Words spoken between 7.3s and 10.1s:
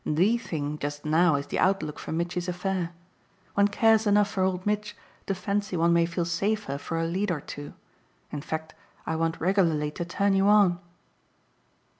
two. In fact I want regularly to